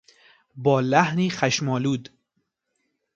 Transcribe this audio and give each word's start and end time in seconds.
با 0.55 0.81
لحنی 0.81 1.29
خشمآلود 1.29 2.09